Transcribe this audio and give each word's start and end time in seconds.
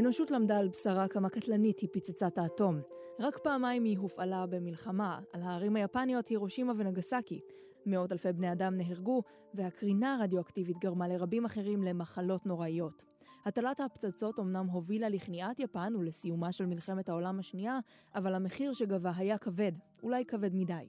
האנושות 0.00 0.30
למדה 0.30 0.58
על 0.58 0.68
בשרה 0.68 1.08
כמה 1.08 1.28
קטלנית 1.28 1.80
היא 1.80 1.88
פצצת 1.92 2.38
האטום. 2.38 2.80
רק 3.18 3.38
פעמיים 3.38 3.84
היא 3.84 3.98
הופעלה 3.98 4.46
במלחמה, 4.46 5.20
על 5.32 5.42
הערים 5.42 5.76
היפניות 5.76 6.28
הירושימה 6.28 6.72
ונגסקי. 6.76 7.40
מאות 7.86 8.12
אלפי 8.12 8.32
בני 8.32 8.52
אדם 8.52 8.76
נהרגו, 8.76 9.22
והקרינה 9.54 10.14
הרדיואקטיבית 10.14 10.78
גרמה 10.78 11.08
לרבים 11.08 11.44
אחרים 11.44 11.82
למחלות 11.82 12.46
נוראיות. 12.46 13.02
הטלת 13.46 13.80
הפצצות 13.80 14.38
אמנם 14.38 14.66
הובילה 14.66 15.08
לכניעת 15.08 15.60
יפן 15.60 15.96
ולסיומה 15.96 16.52
של 16.52 16.66
מלחמת 16.66 17.08
העולם 17.08 17.38
השנייה, 17.38 17.78
אבל 18.14 18.34
המחיר 18.34 18.72
שגבה 18.72 19.12
היה 19.16 19.38
כבד, 19.38 19.72
אולי 20.02 20.24
כבד 20.24 20.54
מדי. 20.54 20.88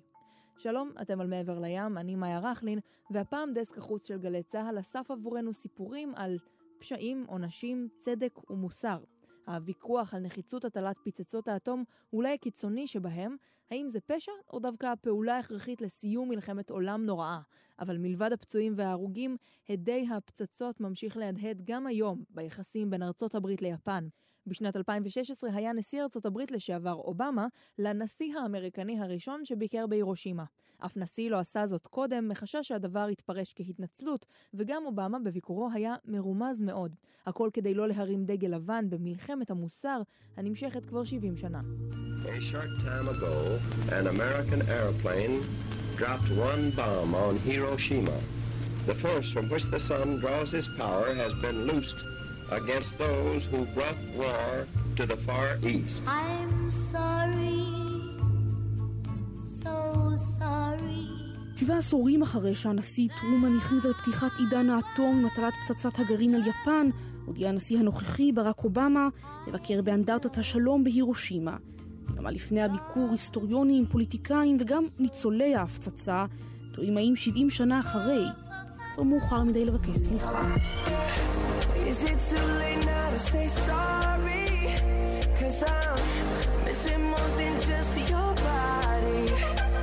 שלום, 0.57 0.91
אתם 1.01 1.21
על 1.21 1.27
מעבר 1.27 1.59
לים, 1.59 1.97
אני 1.97 2.15
מאיה 2.15 2.39
רכלין, 2.39 2.79
והפעם 3.09 3.53
דסק 3.53 3.77
החוץ 3.77 4.07
של 4.07 4.17
גלי 4.17 4.43
צה"ל 4.43 4.79
אסף 4.79 5.11
עבורנו 5.11 5.53
סיפורים 5.53 6.13
על 6.15 6.37
פשעים, 6.81 7.25
עונשים, 7.27 7.87
צדק 7.97 8.51
ומוסר. 8.51 9.03
הוויכוח 9.47 10.13
על 10.13 10.21
נחיצות 10.21 10.65
הטלת 10.65 10.95
פצצות 11.03 11.47
האטום 11.47 11.83
אולי 12.13 12.33
הקיצוני 12.33 12.87
שבהם, 12.87 13.35
האם 13.71 13.89
זה 13.89 13.99
פשע 14.01 14.31
או 14.53 14.59
דווקא 14.59 14.87
הפעולה 14.87 15.37
הכרחית 15.37 15.81
לסיום 15.81 16.29
מלחמת 16.29 16.69
עולם 16.69 17.05
נוראה. 17.05 17.39
אבל 17.79 17.97
מלבד 17.97 18.33
הפצועים 18.33 18.73
וההרוגים, 18.75 19.37
הדי 19.69 20.05
הפצצות 20.11 20.79
ממשיך 20.79 21.17
להדהד 21.17 21.61
גם 21.65 21.87
היום 21.87 22.23
ביחסים 22.29 22.89
בין 22.89 23.03
ארצות 23.03 23.35
הברית 23.35 23.61
ליפן. 23.61 24.07
בשנת 24.47 24.75
2016 24.75 25.49
היה 25.53 25.73
נשיא 25.73 26.01
ארצות 26.01 26.25
הברית 26.25 26.51
לשעבר 26.51 26.93
אובמה 26.93 27.47
לנשיא 27.79 28.37
האמריקני 28.37 28.99
הראשון 28.99 29.45
שביקר 29.45 29.87
בהירושימה. 29.87 30.43
אף 30.85 30.97
נשיא 30.97 31.29
לא 31.29 31.39
עשה 31.39 31.65
זאת 31.65 31.87
קודם, 31.87 32.27
מחשש 32.27 32.67
שהדבר 32.67 33.09
יתפרש 33.09 33.53
כהתנצלות, 33.55 34.25
וגם 34.53 34.85
אובמה 34.85 35.19
בביקורו 35.19 35.69
היה 35.73 35.95
מרומז 36.05 36.61
מאוד. 36.61 36.95
הכל 37.25 37.49
כדי 37.53 37.73
לא 37.73 37.87
להרים 37.87 38.25
דגל 38.25 38.47
לבן 38.47 38.89
במלחמת 38.89 39.51
המוסר 39.51 40.01
הנמשכת 40.37 40.85
כבר 40.85 41.03
70 41.03 41.37
שנה. 41.37 41.61
A 42.23 42.41
short 42.51 42.71
time 42.85 43.07
ago, 43.15 43.59
an 43.89 44.07
American 44.07 44.61
airplane 44.77 45.43
dropped 45.97 46.29
one 46.49 46.63
bomb 46.77 47.15
on 47.15 47.37
Hiroshima. 47.45 48.17
The 48.85 48.95
force 48.95 49.29
from 49.33 49.45
which 49.51 49.65
the 49.75 49.79
sun 49.79 50.07
draws 50.21 50.53
its 50.53 50.69
power 50.77 51.09
has 51.13 51.33
been 51.43 51.59
loosed 51.69 52.10
against 52.51 52.91
those 52.97 53.43
who 53.51 53.59
brought 53.75 53.99
war 54.17 54.67
to 54.97 55.05
the 55.05 55.17
Far 55.25 55.57
East. 55.63 56.01
I'm 56.05 56.69
sorry, 56.69 57.63
so 59.63 59.75
sorry. 60.39 61.07
שבעה 61.55 61.77
עשורים 61.77 62.21
אחרי 62.21 62.55
שהנשיא 62.55 63.07
טרומן 63.21 63.57
הכריז 63.57 63.85
על 63.85 63.93
פתיחת 63.93 64.31
עידן 64.39 64.69
האטום 64.69 65.19
עם 65.19 65.25
הטלת 65.25 65.53
פצצת 65.65 65.99
הגרעין 65.99 66.35
על 66.35 66.41
יפן, 66.47 66.89
הודיע 67.25 67.49
הנשיא 67.49 67.79
הנוכחי 67.79 68.31
ברק 68.31 68.63
אובמה 68.63 69.07
לבקר 69.47 69.81
באנדרטת 69.81 70.37
השלום 70.37 70.83
בהירושימה. 70.83 71.57
כמה 72.17 72.31
לפני 72.31 72.61
הביקור 72.61 73.09
היסטוריונים, 73.11 73.85
פוליטיקאים 73.85 74.57
וגם 74.59 74.83
ניצולי 74.99 75.55
ההפצצה 75.55 76.25
טועים 76.73 76.97
האם 76.97 77.15
70 77.15 77.49
שנה 77.49 77.79
אחרי, 77.79 78.25
כבר 78.93 79.03
מאוחר 79.03 79.43
מדי 79.43 79.65
לבקש 79.65 79.97
סליחה. 79.97 80.55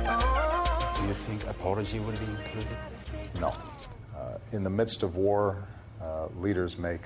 Oh. 0.07 0.93
Do 0.99 1.07
you 1.07 1.13
think 1.13 1.45
apology 1.47 1.99
would 1.99 2.19
be 2.19 2.25
included? 2.25 2.77
No. 3.39 3.53
Uh, 4.17 4.37
in 4.51 4.63
the 4.63 4.69
midst 4.69 5.03
of 5.03 5.15
war, 5.15 5.67
uh, 6.01 6.27
leaders 6.37 6.77
make 6.77 7.01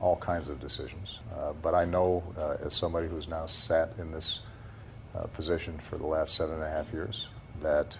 all 0.00 0.16
kinds 0.16 0.48
of 0.48 0.60
decisions. 0.60 1.20
Uh, 1.36 1.52
but 1.62 1.74
I 1.74 1.84
know, 1.84 2.22
uh, 2.36 2.56
as 2.64 2.74
somebody 2.74 3.08
who's 3.08 3.28
now 3.28 3.46
sat 3.46 3.92
in 3.98 4.10
this 4.12 4.40
uh, 5.14 5.26
position 5.28 5.78
for 5.78 5.96
the 5.96 6.06
last 6.06 6.34
seven 6.34 6.56
and 6.56 6.64
a 6.64 6.68
half 6.68 6.92
years, 6.92 7.28
that 7.62 7.96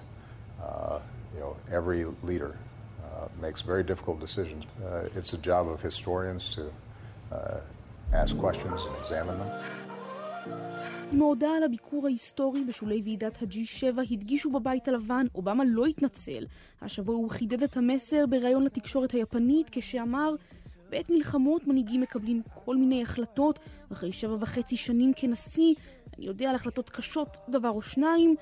uh, 0.62 0.98
you 1.34 1.40
know 1.40 1.56
every 1.70 2.04
leader 2.22 2.56
makes 3.40 3.62
very 3.62 3.82
difficult 3.82 4.20
decisions. 4.20 4.66
It's 5.14 5.32
a 5.32 5.38
job 5.38 5.68
of 5.68 5.80
historians 5.80 6.54
to 6.54 6.72
ask 8.12 8.36
questions 8.36 8.80
and 8.86 8.94
examine 9.02 9.38
them. 9.46 9.52
עם 11.12 11.22
ההודעה 11.22 11.56
על 11.56 11.62
הביקור 11.62 12.06
ההיסטורי 12.06 12.64
בשולי 12.64 13.00
ועידת 13.04 13.42
ה-G7 13.42 14.00
הדגישו 14.10 14.50
בבית 14.50 14.88
הלבן, 14.88 15.26
אובמה 15.34 15.64
לא 15.66 15.86
התנצל. 15.86 16.46
השבוע 16.82 17.16
הוא 17.16 17.30
חידד 17.30 17.62
את 17.62 17.76
המסר 17.76 18.26
בריאיון 18.26 18.64
לתקשורת 18.64 19.10
היפנית 19.10 19.68
כשאמר 19.72 20.34
בעת 20.90 21.10
מלחמות 21.10 21.66
מנהיגים 21.66 22.00
מקבלים 22.00 22.42
כל 22.64 22.76
מיני 22.76 23.02
החלטות, 23.02 23.58
אחרי 23.92 24.12
שבע 24.12 24.36
וחצי 24.40 24.76
שנים 24.76 25.12
כנשיא, 25.16 25.74
אני 26.18 26.26
יודע 26.26 26.48
על 26.50 26.54
החלטות 26.54 26.90
קשות 26.90 27.36
דבר 27.48 27.70
או 27.70 27.82
שניים, 27.82 28.36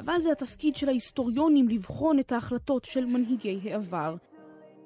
אבל 0.00 0.20
זה 0.20 0.32
התפקיד 0.32 0.76
של 0.76 0.88
ההיסטוריונים 0.88 1.68
לבחון 1.68 2.18
את 2.18 2.32
ההחלטות 2.32 2.84
של 2.84 3.04
מנהיגי 3.04 3.60
העבר. 3.64 4.16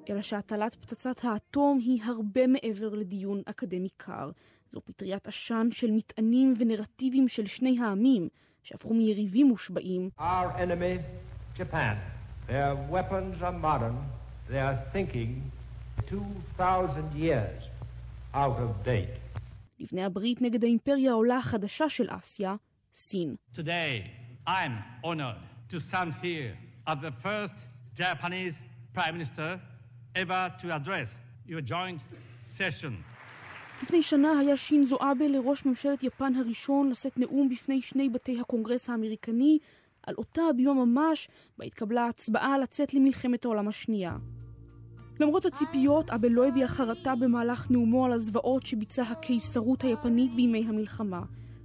אלא 0.09 0.21
שהטלת 0.21 0.75
פצצת 0.75 1.25
האטום 1.25 1.79
היא 1.81 2.03
הרבה 2.03 2.47
מעבר 2.47 2.89
לדיון 2.89 3.41
אקדמי 3.45 3.89
קר. 3.97 4.31
זו 4.71 4.81
פטריית 4.81 5.27
עשן 5.27 5.67
של 5.71 5.91
מטענים 5.91 6.53
ונרטיבים 6.59 7.27
של 7.27 7.45
שני 7.45 7.79
העמים, 7.79 8.27
שהפכו 8.63 8.93
מיריבים 8.93 9.47
מושבעים. 9.47 10.09
Our 10.19 10.59
enemy, 10.59 10.99
Japan. 11.57 11.95
Their 12.47 12.75
weapons 12.91 13.41
are 13.41 13.57
modern, 13.67 13.97
their 14.49 14.73
thinking 14.93 15.51
2,000 16.09 17.13
years 17.15 17.63
out 18.33 18.57
of 18.59 18.85
date. 18.85 19.41
לבני 19.79 20.03
הברית 20.03 20.41
נגד 20.41 20.63
האימפריה 20.63 21.11
העולה 21.11 21.37
החדשה 21.37 21.89
של 21.89 22.07
אסיה, 22.09 22.55
סין. 22.93 23.35
Today, 23.55 24.03
I'm 24.47 25.05
honored 25.05 25.41
to 25.69 25.79
stand 25.79 26.13
here 26.23 26.55
as 26.87 26.97
the 27.01 27.11
first 27.23 27.53
Japanese 27.95 28.55
Prime 28.93 29.13
Minister 29.17 29.59
ever 30.23 30.43
to 30.61 30.67
address 30.77 31.09
your 31.47 31.61
joint 31.61 32.01
session. 32.57 32.93
לפני 33.83 34.01
שנה 34.01 34.39
היה 34.39 34.57
שינזו 34.57 34.97
אבה 35.01 35.27
לראש 35.27 35.65
ממשלת 35.65 36.03
יפן 36.03 36.35
הראשון 36.35 36.89
לשאת 36.89 37.17
נאום 37.17 37.49
בפני 37.49 37.81
שני 37.81 38.09
בתי 38.09 38.39
הקונגרס 38.41 38.89
האמריקני 38.89 39.57
על 40.03 40.15
אותה 40.17 40.41
הבימה 40.49 40.73
ממש 40.73 41.27
בה 41.57 41.65
התקבלה 41.65 42.03
ההצבעה 42.05 42.57
לצאת 42.57 42.93
למלחמת 42.93 43.45
העולם 43.45 43.67
השנייה. 43.67 44.17
למרות 45.19 45.45
הציפיות, 45.45 46.09
אבה 46.09 46.27
לא 46.29 46.47
הביע 46.47 46.67
חרטה 46.67 47.15
במהלך 47.15 47.71
נאומו 47.71 48.05
על 48.05 48.13
הזוועות 48.13 48.65
שביצעה 48.65 49.11
הקיסרות 49.11 49.81
היפנית 49.83 50.35
בימי 50.35 50.65
המלחמה. 50.67 51.21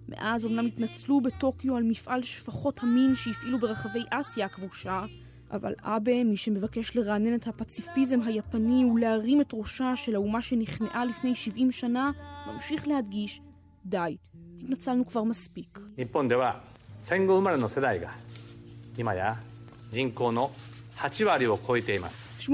מאז 0.09 0.45
אומנם 0.45 0.67
התנצלו 0.67 1.21
בטוקיו 1.21 1.77
על 1.77 1.83
מפעל 1.83 2.23
שפחות 2.23 2.83
המין 2.83 3.15
שהפעילו 3.15 3.59
ברחבי 3.59 4.03
אסיה 4.11 4.47
הכבושה, 4.47 5.05
אבל 5.53 5.75
אבה, 5.83 6.25
מי 6.25 6.37
שמבקש 6.37 6.97
לרענן 6.97 7.35
את 7.35 7.47
הפציפיזם 7.47 8.23
היפני 8.23 8.85
ולהרים 8.85 9.41
את 9.41 9.51
ראשה 9.53 9.97
של 9.97 10.15
האומה 10.15 10.43
שנכנעה 10.43 11.05
לפני 11.05 11.35
70 11.35 11.71
שנה, 11.71 12.11
ממשיך 12.47 12.89
להדגיש, 12.89 13.41
די, 13.87 14.17
התנצלנו 14.61 15.07
כבר 15.07 15.23
מספיק. 15.23 15.79
80% 22.41 22.51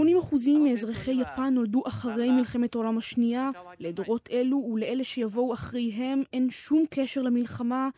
מאזרחי 0.65 1.11
יפן 1.11 1.55
נולדו 1.55 1.83
אחרי 1.87 2.31
מלחמת 2.31 2.75
העולם 2.75 2.99
השנייה. 2.99 3.51
לדורות 3.79 4.29
אלו 4.33 4.57
ולאלה 4.57 5.05
שיבואו 5.05 5.55
אחריהם 5.55 6.23
אין 6.33 6.51
שום 6.51 6.85
קשר 6.91 7.23
למלחמה, 7.23 7.89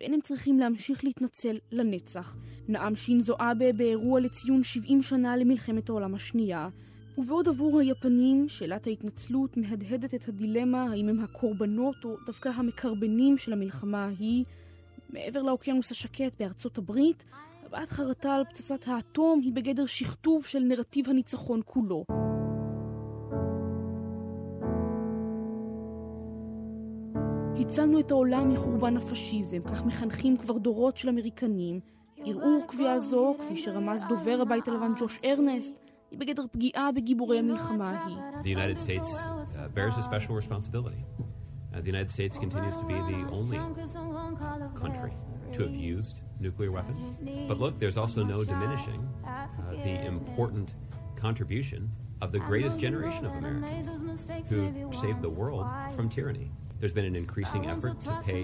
ואין 0.00 0.14
הם 0.14 0.20
צריכים 0.20 0.58
להמשיך 0.58 1.04
להתנצל 1.04 1.58
לנצח. 1.72 2.36
נאם 2.68 2.94
שינזו 2.94 3.34
אבה 3.38 3.72
באירוע 3.72 4.20
לציון 4.20 4.62
70 4.62 5.02
שנה 5.02 5.36
למלחמת 5.36 5.88
העולם 5.88 6.14
השנייה. 6.14 6.68
ובעוד 7.18 7.48
עבור 7.48 7.80
היפנים, 7.80 8.48
שאלת 8.48 8.86
ההתנצלות 8.86 9.56
מהדהדת 9.56 10.14
את 10.14 10.28
הדילמה 10.28 10.82
האם 10.82 11.08
הם 11.08 11.20
הקורבנות 11.20 12.04
או 12.04 12.16
דווקא 12.26 12.48
המקרבנים 12.48 13.38
של 13.38 13.52
המלחמה 13.52 14.04
ההיא. 14.04 14.44
מעבר 15.10 15.42
לאוקיינוס 15.42 15.90
השקט 15.90 16.32
בארצות 16.40 16.78
הברית, 16.78 17.24
הבעת 17.66 17.90
חרטה 17.90 18.34
על 18.34 18.44
פצצת 18.44 18.88
האטום 18.88 19.40
היא 19.40 19.52
בגדר 19.52 19.86
שכתוב 19.86 20.46
של 20.46 20.60
נרטיב 20.60 21.08
הניצחון 21.08 21.60
כולו. 21.64 22.04
הצלנו 27.70 28.00
את 28.00 28.10
העולם 28.10 28.48
מחורבן 28.48 28.96
הפשיזם, 28.96 29.62
כך 29.62 29.84
מחנכים 29.84 30.36
כבר 30.36 30.58
דורות 30.58 30.96
של 30.96 31.08
אמריקנים. 31.08 31.80
ערעור 32.16 32.64
קביעה 32.68 32.98
זו, 32.98 33.34
כפי 33.38 33.56
שרמז 33.56 34.04
דובר 34.08 34.38
הבית 34.42 34.68
הלבן 34.68 34.90
ג'וש 34.98 35.20
ארנסט, 35.24 35.74
היא 36.10 36.18
בגדר 36.18 36.44
פגיעה 36.52 36.92
בגיבורי 36.92 37.38
המלחמה 37.38 37.90
ההיא. 37.90 38.16
The 38.42 38.48
United 38.48 38.80
States 38.80 39.08
uh, 39.08 39.68
bears 39.74 39.96
a 39.96 40.02
special 40.02 40.34
responsibility. 40.34 41.04
Uh, 41.72 41.80
the 41.80 41.90
United 41.94 42.10
States 42.10 42.36
continues 42.36 42.76
to 42.76 42.84
be 42.92 42.98
the 43.12 43.20
only 43.38 43.58
country 44.82 45.12
to 45.54 45.58
have 45.66 45.76
used 45.96 46.16
nuclear 46.40 46.72
weapons. 46.72 47.04
But 47.50 47.58
look, 47.62 47.74
there's 47.82 47.98
also 48.02 48.20
no 48.34 48.38
diminishing 48.52 49.00
uh, 49.06 49.46
the 49.86 49.94
important 50.14 50.68
contribution 51.24 51.80
of 52.24 52.28
the 52.32 52.40
greatest 52.50 52.76
generation 52.86 53.24
of 53.28 53.32
Americans 53.42 53.86
who 54.50 54.60
saved 55.02 55.20
the 55.22 55.34
world 55.40 55.66
from 55.96 56.08
tyranny. 56.18 56.50
There's 56.80 56.94
been 56.94 57.04
an 57.04 57.16
increasing 57.24 57.66
effort 57.72 57.96
to 58.06 58.12
pay 58.28 58.42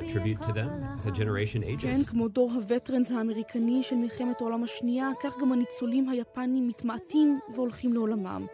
a 0.00 0.02
tribute 0.12 0.40
to 0.46 0.52
them 0.58 0.70
as 0.98 1.04
a 1.06 1.10
generation 1.10 1.62
ages. 1.64 1.82
כן, 1.82 2.04
כמו 2.04 2.28
דור 2.28 2.52
הווטרנס 2.52 3.10
האמריקני 3.10 3.82
של 3.82 3.96
מלחמת 3.96 4.40
העולם 4.40 4.64
השנייה, 4.64 5.10
כך 5.22 5.38
גם 5.40 5.52
הניצולים 5.52 6.08
היפנים 6.08 6.68
מתמעטים 6.68 7.40
והולכים 7.54 7.92
לעולמם. 7.92 8.46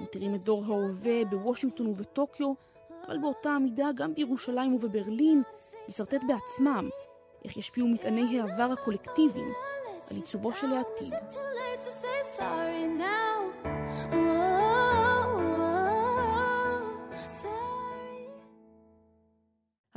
מתירים 0.00 0.34
את 0.34 0.42
דור 0.42 0.64
ההווה 0.64 1.24
בוושינגטון 1.24 1.86
ובטוקיו, 1.86 2.52
אבל 3.06 3.18
באותה 3.18 3.50
המידה 3.50 3.88
גם 3.94 4.14
בירושלים 4.14 4.74
ובברלין, 4.74 5.42
לשרטט 5.88 6.24
בעצמם 6.28 6.88
איך 7.44 7.56
ישפיעו 7.56 7.88
מטעני 7.88 8.40
העבר 8.40 8.72
הקולקטיביים 8.72 9.52
על 10.10 10.16
עיצובו 10.16 10.52
של 10.52 10.72
העתיד. 10.72 11.14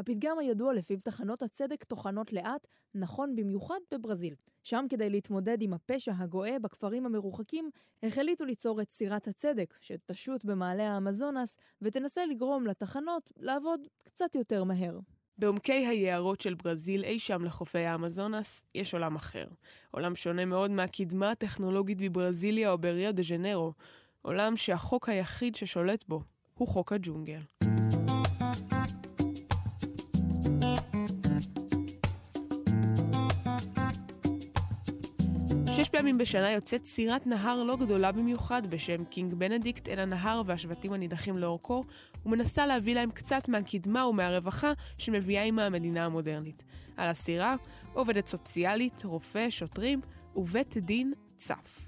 הפתגם 0.03 0.39
הידוע 0.39 0.73
לפיו 0.73 0.97
תחנות 1.03 1.41
הצדק 1.41 1.83
טוחנות 1.83 2.33
לאט, 2.33 2.67
נכון 2.95 3.35
במיוחד 3.35 3.79
בברזיל. 3.93 4.35
שם 4.63 4.85
כדי 4.89 5.09
להתמודד 5.09 5.61
עם 5.61 5.73
הפשע 5.73 6.13
הגואה 6.17 6.59
בכפרים 6.59 7.05
המרוחקים, 7.05 7.69
החליטו 8.03 8.45
ליצור 8.45 8.81
את 8.81 8.91
סירת 8.91 9.27
הצדק, 9.27 9.73
שתשוט 9.81 10.45
במעלה 10.45 10.91
האמזונס, 10.91 11.57
ותנסה 11.81 12.25
לגרום 12.25 12.67
לתחנות 12.67 13.31
לעבוד 13.37 13.87
קצת 14.03 14.35
יותר 14.35 14.63
מהר. 14.63 14.99
בעומקי 15.37 15.87
היערות 15.87 16.41
של 16.41 16.53
ברזיל, 16.53 17.03
אי 17.03 17.19
שם 17.19 17.45
לחופי 17.45 17.79
האמזונס, 17.85 18.63
יש 18.75 18.93
עולם 18.93 19.15
אחר. 19.15 19.45
עולם 19.91 20.15
שונה 20.15 20.45
מאוד 20.45 20.71
מהקדמה 20.71 21.31
הטכנולוגית 21.31 21.97
בברזיליה 21.97 22.71
או 22.71 22.77
בריו 22.77 23.13
דה 23.13 23.23
ז'נרו. 23.23 23.73
עולם 24.21 24.57
שהחוק 24.57 25.09
היחיד 25.09 25.55
ששולט 25.55 26.05
בו 26.07 26.21
הוא 26.53 26.67
חוק 26.67 26.93
הג'ונגל. 26.93 27.41
פעמים 36.03 36.17
בשנה 36.17 36.51
יוצאת 36.51 36.85
סירת 36.85 37.27
נהר 37.27 37.63
לא 37.63 37.75
גדולה 37.75 38.11
במיוחד 38.11 38.61
בשם 38.69 39.05
קינג 39.05 39.33
בנדיקט 39.33 39.87
אל 39.87 39.99
הנהר 39.99 40.41
והשבטים 40.45 40.93
הנידחים 40.93 41.37
לאורכו, 41.37 41.83
ומנסה 42.25 42.65
להביא 42.65 42.95
להם 42.95 43.11
קצת 43.11 43.47
מהקדמה 43.47 44.07
ומהרווחה 44.07 44.73
שמביאה 44.97 45.43
עימה 45.43 45.65
המדינה 45.65 46.05
המודרנית. 46.05 46.63
על 46.97 47.09
הסירה 47.09 47.55
עובדת 47.93 48.27
סוציאלית, 48.27 49.03
רופא, 49.05 49.49
שוטרים 49.49 50.01
ובית 50.35 50.77
דין 50.77 51.13
צף. 51.37 51.87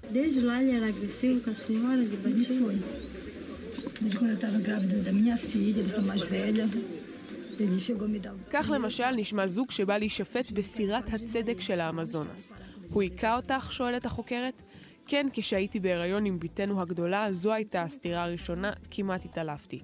כך 8.50 8.70
למשל 8.74 9.10
נשמע 9.10 9.46
זוג 9.46 9.70
שבא 9.70 9.98
להישפט 9.98 10.50
בסירת 10.50 11.12
הצדק 11.12 11.60
של 11.60 11.80
האמזונס. 11.80 12.52
הוא 12.90 13.02
היכה 13.02 13.36
אותך? 13.36 13.72
שואלת 13.72 14.06
החוקרת. 14.06 14.62
כן, 15.06 15.26
כשהייתי 15.32 15.80
בהיריון 15.80 16.24
עם 16.24 16.38
בתנו 16.38 16.80
הגדולה, 16.80 17.32
זו 17.32 17.52
הייתה 17.52 17.82
הסתירה 17.82 18.24
הראשונה, 18.24 18.72
כמעט 18.90 19.24
התעלפתי. 19.24 19.80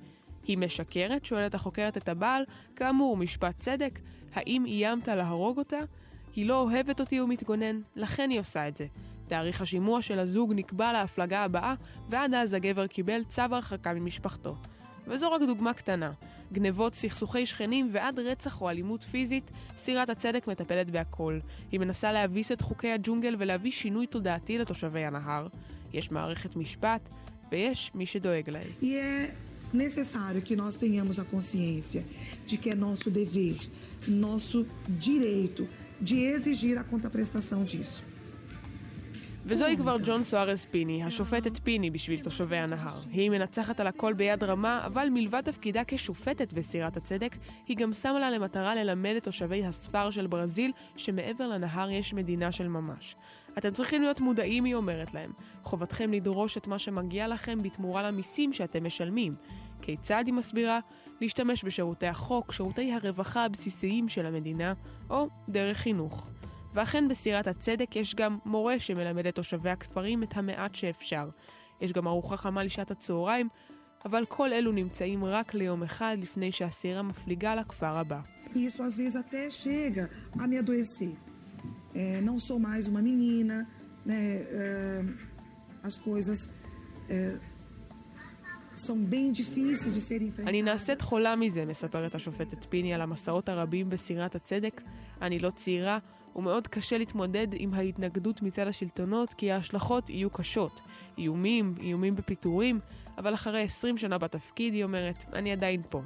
היא 0.47 0.59
משקרת? 0.59 1.25
שואלת 1.25 1.55
החוקרת 1.55 1.97
את 1.97 2.09
הבעל. 2.09 2.45
כאמור, 2.77 3.17
משפט 3.17 3.55
צדק. 3.59 3.99
האם 4.35 4.65
איימת 4.67 5.09
להרוג 5.09 5.59
אותה? 5.59 5.79
היא 6.37 6.47
לא 6.47 6.61
אוהבת 6.61 7.01
אותי, 7.01 7.17
הוא 7.17 7.29
מתגונן, 7.29 7.81
לכן 7.97 8.31
היא 8.31 8.41
עושה 8.41 8.69
את 8.69 8.77
זה. 8.77 8.87
תאריך 9.27 9.61
השימוע 9.61 10.03
של 10.03 10.19
הזוג 10.19 10.53
נקבע 10.55 10.93
להפלגה 10.93 11.45
הבאה, 11.45 11.75
ועד 12.11 12.35
אז 12.35 12.55
הגבר 12.55 12.87
קיבל 12.87 13.25
צו 13.25 13.43
הרחקה 13.43 13.93
ממשפחתו. 13.95 14.57
וזו 15.07 15.33
רק 15.33 15.41
דוגמה 15.47 15.73
קטנה. 15.73 16.11
גנבות, 16.53 16.95
סכסוכי 16.95 17.47
שכנים 17.47 17.89
ועד 17.93 18.19
רצח 18.19 18.61
או 18.61 18.71
אלימות 18.71 19.03
פיזית, 19.03 19.51
סירת 19.77 20.11
הצדק 20.11 20.47
מטפלת 20.47 20.91
בהכל. 20.91 21.39
היא 21.73 21.81
מנסה 21.81 22.13
להביס 22.13 22.53
את 22.53 22.61
חוקי 22.61 22.91
הג'ונגל 22.93 23.37
ולהביא 23.39 23.73
שינוי 23.73 24.07
תודעתי 24.07 24.59
לתושבי 24.59 25.05
הנהר. 25.05 25.47
יש 25.93 26.11
מערכת 26.11 26.57
משפט, 26.57 27.09
ויש 27.53 27.91
מי 27.95 28.07
שדואג 28.07 28.51
להם. 28.51 28.69
necessário 29.75 30.43
que 30.43 30.55
nós 30.55 30.77
tenhamos 30.77 31.19
a 31.19 31.25
consciência 31.25 32.05
de 32.47 32.59
que 32.59 32.71
é 32.71 32.75
nosso 32.75 33.11
dever, 33.11 33.59
nosso 34.07 34.67
direito 34.89 35.67
de 36.01 36.17
exigir 36.35 36.77
a 36.79 36.85
contraprestação 36.85 37.65
disso. 37.65 38.05
וזוהי 39.45 39.77
כבר 39.77 39.97
ג'ון 40.05 40.25
סוארס 40.25 40.65
פיני, 40.65 41.05
השופטת 41.05 41.59
פיני 41.59 41.91
בשביל 41.91 42.23
תושבי 42.23 42.57
הנהר. 42.57 42.99
היא 43.11 43.31
מנצחת 43.31 43.81
על 43.81 43.87
הכל 43.87 44.13
ביד 44.13 44.45
רמה, 44.45 44.87
אבל 44.87 45.09
מלבד 45.11 45.41
תפקידה 45.41 45.83
כשופטת 45.87 46.53
בסירת 46.53 46.97
הצדק, 46.97 47.37
היא 47.67 47.77
גם 47.77 47.93
שמה 47.93 48.21
לה 48.21 48.31
למטרה 48.31 48.75
ללמד 48.75 49.15
את 49.17 49.25
תושבי 49.25 49.65
הספר 49.65 50.11
של 50.11 50.27
ברזיל, 50.27 50.73
שמעבר 50.97 51.49
לנהר 51.49 51.91
יש 51.91 52.15
מדינה 52.15 52.53
של 52.53 52.69
ממש. 52.69 53.17
אתם 53.59 53.73
צריכים 53.73 54.03
להיות 54.03 54.21
מודעים, 54.21 54.65
היא 54.65 54.75
אומרת 54.75 55.15
להם. 55.15 55.33
חובתכם 55.63 56.13
לדרוש 56.13 56.57
את 56.57 56.67
מה 56.67 56.79
שמגיע 56.79 57.29
לכם 57.29 57.63
בתמורה 57.63 58.03
למיסים 58.03 58.53
שאתם 58.53 58.85
משלמים. 58.85 59.35
כיצד, 59.83 60.23
היא 60.27 60.35
מסבירה? 60.35 60.81
להשתמש 61.21 61.65
בשירותי 61.65 62.07
החוק, 62.07 62.53
שירותי 62.53 62.93
הרווחה 62.93 63.45
הבסיסיים 63.45 64.09
של 64.09 64.27
המדינה, 64.27 64.73
או 65.11 65.29
דרך 65.49 65.79
חינוך. 65.79 66.29
ואכן 66.75 67.09
בסירת 67.09 67.47
הצדק 67.47 67.97
יש 67.97 68.15
גם 68.15 68.39
מורה 68.45 68.81
שמלמד 68.81 69.27
את 69.27 69.35
תושבי 69.35 69.71
הכפרים 69.71 70.23
את 70.23 70.37
המעט 70.37 70.75
שאפשר. 70.75 71.29
יש 71.81 71.93
גם 71.93 72.07
ארוחה 72.07 72.37
חמה 72.37 72.65
לשעת 72.65 72.91
הצהריים, 72.91 73.49
אבל 74.05 74.25
כל 74.29 74.53
אלו 74.53 74.73
נמצאים 74.73 75.25
רק 75.25 75.55
ליום 75.55 75.83
אחד 75.83 76.17
לפני 76.21 76.53
שהסירה 76.53 77.03
מפליגה 77.03 77.55
לכפר 77.55 77.97
הבא. 77.97 78.21
אני 90.47 90.63
נעשית 90.63 91.03
חולה 91.03 91.37
מזה, 91.37 91.65
מספרת 91.65 92.15
השופטת 92.15 92.65
פיני 92.65 92.95
על 92.95 93.01
המסעות 93.01 93.49
הרבים 93.49 93.91
בסירת 93.91 94.35
הצדק. 94.35 94.83
אני 95.23 95.39
לא 95.39 95.51
צעירה, 95.57 95.99
ומאוד 96.37 96.69
קשה 96.69 96.99
להתמודד 96.99 97.47
עם 97.53 97.75
ההתנגדות 97.75 98.43
מצד 98.43 98.67
השלטונות, 98.67 99.35
כי 99.35 99.53
ההשלכות 99.53 100.11
יהיו 100.11 100.31
קשות. 100.31 100.81
איומים, 101.19 101.75
איומים 101.81 102.17
בפיטורים, 102.17 102.81
אבל 103.19 103.35
אחרי 103.35 103.63
20 103.63 103.99
שנה 103.99 104.19
בתפקיד, 104.19 104.75
היא 104.75 104.85
אומרת, 104.85 105.25
אני 105.33 105.53
עדיין 105.53 105.83
פה. 105.89 106.03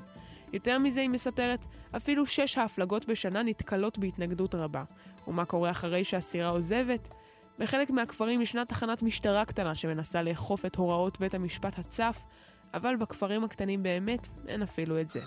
יותר 0.52 0.78
מזה, 0.78 1.00
היא 1.00 1.08
מספרת, 1.08 1.66
אפילו 1.96 2.26
שש 2.26 2.58
ההפלגות 2.58 3.06
בשנה 3.06 3.42
נתקלות 3.42 3.98
בהתנגדות 3.98 4.54
רבה. 4.54 4.84
ומה 5.28 5.44
קורה 5.44 5.70
אחרי 5.70 6.04
שהסירה 6.04 6.48
עוזבת? 6.48 7.08
בחלק 7.58 7.90
מהכפרים 7.90 8.40
ישנה 8.40 8.64
תחנת 8.64 9.02
משטרה 9.02 9.44
קטנה 9.44 9.74
שמנסה 9.74 10.22
לאכוף 10.22 10.66
את 10.66 10.76
הוראות 10.76 11.20
בית 11.20 11.34
המשפט 11.34 11.78
הצף, 11.78 12.18
אבל 12.74 12.96
בכפרים 12.96 13.44
הקטנים 13.44 13.82
באמת 13.82 14.28
אין 14.48 14.62
אפילו 14.62 15.00
את 15.00 15.10
זה. 15.10 15.20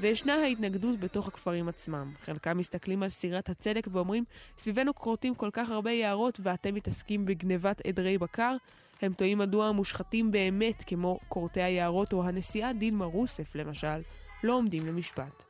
וישנה 0.00 0.34
ההתנגדות 0.34 1.00
בתוך 1.00 1.28
הכפרים 1.28 1.68
עצמם. 1.68 2.12
חלקם 2.22 2.58
מסתכלים 2.58 3.02
על 3.02 3.08
סירת 3.08 3.48
הצדק 3.48 3.86
ואומרים, 3.92 4.24
סביבנו 4.58 4.94
כורתים 4.94 5.34
כל 5.34 5.50
כך 5.52 5.70
הרבה 5.70 5.90
יערות 5.90 6.40
ואתם 6.42 6.74
מתעסקים 6.74 7.24
בגנבת 7.24 7.86
עדרי 7.86 8.18
בקר? 8.18 8.56
הם 9.02 9.12
תוהים 9.12 9.38
מדוע 9.38 9.66
המושחתים 9.66 10.30
באמת, 10.30 10.84
כמו 10.86 11.18
כורתי 11.28 11.62
היערות 11.62 12.12
או 12.12 12.24
הנשיאה 12.24 12.72
דילמה 12.72 13.04
רוסף 13.04 13.54
למשל, 13.54 14.00
לא 14.44 14.54
עומדים 14.54 14.86
למשפט. 14.86 15.44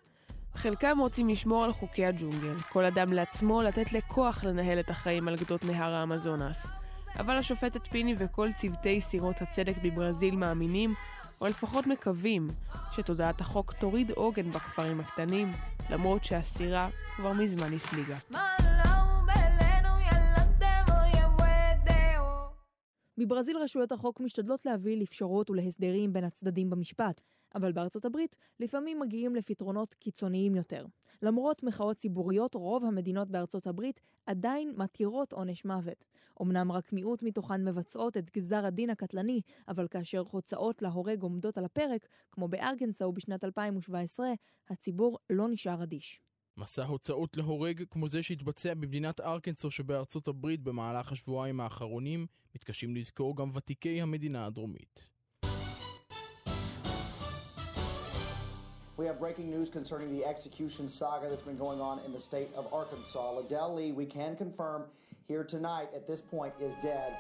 חלקם 0.54 0.98
רוצים 1.00 1.28
לשמור 1.28 1.64
על 1.64 1.72
חוקי 1.72 2.06
הג'ונגל, 2.06 2.60
כל 2.68 2.84
אדם 2.84 3.12
לעצמו 3.12 3.62
לתת 3.62 3.92
לכוח 3.92 4.44
לנהל 4.44 4.80
את 4.80 4.90
החיים 4.90 5.28
על 5.28 5.36
גדות 5.36 5.64
נהר 5.64 5.94
האמזונס. 5.94 6.66
אבל 7.18 7.36
השופטת 7.36 7.86
פיני 7.86 8.14
וכל 8.18 8.52
צוותי 8.52 9.00
סירות 9.00 9.42
הצדק 9.42 9.74
בברזיל 9.82 10.36
מאמינים 10.36 10.94
או 11.40 11.46
לפחות 11.46 11.86
מקווים, 11.86 12.48
שתודעת 12.92 13.40
החוק 13.40 13.72
תוריד 13.72 14.10
עוגן 14.10 14.50
בכפרים 14.50 15.00
הקטנים, 15.00 15.48
למרות 15.90 16.24
שהסירה 16.24 16.88
כבר 17.16 17.32
מזמן 17.32 17.72
הפליגה. 17.74 18.18
בברזיל 23.18 23.56
רשויות 23.56 23.92
החוק 23.92 24.20
משתדלות 24.20 24.66
להביא 24.66 25.02
לפשרות 25.02 25.50
ולהסדרים 25.50 26.12
בין 26.12 26.24
הצדדים 26.24 26.70
במשפט, 26.70 27.20
אבל 27.54 27.72
בארצות 27.72 28.04
הברית 28.04 28.36
לפעמים 28.60 29.00
מגיעים 29.00 29.34
לפתרונות 29.34 29.94
קיצוניים 29.94 30.54
יותר. 30.54 30.86
למרות 31.22 31.62
מחאות 31.62 31.96
ציבוריות, 31.96 32.54
רוב 32.54 32.84
המדינות 32.84 33.30
בארצות 33.30 33.66
הברית 33.66 34.00
עדיין 34.26 34.74
מתירות 34.76 35.32
עונש 35.32 35.64
מוות. 35.64 36.04
אמנם 36.42 36.72
רק 36.72 36.92
מיעוט 36.92 37.22
מתוכן 37.22 37.68
מבצעות 37.68 38.16
את 38.16 38.30
גזר 38.30 38.64
הדין 38.64 38.90
הקטלני, 38.90 39.40
אבל 39.68 39.88
כאשר 39.88 40.22
הוצאות 40.30 40.82
להורג 40.82 41.22
עומדות 41.22 41.58
על 41.58 41.64
הפרק, 41.64 42.08
כמו 42.32 42.48
בארגנסאו 42.48 43.12
בשנת 43.12 43.44
2017, 43.44 44.26
הציבור 44.68 45.18
לא 45.30 45.48
נשאר 45.48 45.82
אדיש. 45.82 46.20
מסע 46.56 46.84
הוצאות 46.84 47.36
להורג 47.36 47.82
כמו 47.90 48.08
זה 48.08 48.22
שהתבצע 48.22 48.74
במדינת 48.74 49.20
ארקנסו 49.20 49.70
שבארצות 49.70 50.28
הברית 50.28 50.62
במהלך 50.62 51.12
השבועיים 51.12 51.60
האחרונים, 51.60 52.26
מתקשים 52.54 52.96
לזכור 52.96 53.36
גם 53.36 53.50
ותיקי 53.54 54.02
המדינה 54.02 54.46
הדרומית. 54.46 55.06
We 59.00 59.06
have 59.06 59.18
breaking 59.18 59.48
news 59.56 59.68
concerning 59.78 60.10
the 60.16 60.24
execution 60.34 60.86
saga 60.86 61.26
that's 61.30 61.46
been 61.50 61.60
going 61.66 61.80
on 61.80 61.96
in 62.06 62.12
the 62.12 62.20
state 62.30 62.50
of 62.54 62.64
Arkansas. 62.80 63.26
Liddell 63.38 63.72
Lee, 63.76 63.92
we 63.92 64.04
can 64.16 64.32
confirm 64.36 64.80
here 65.26 65.42
tonight 65.54 65.88
at 65.98 66.04
this 66.06 66.20
point, 66.20 66.52
is 66.60 66.74
dead. 66.82 67.12